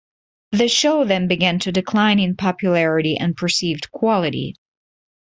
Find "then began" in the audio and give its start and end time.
1.05-1.59